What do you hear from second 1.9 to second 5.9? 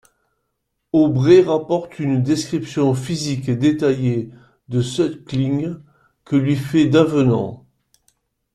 une description physique détaillée de Suckling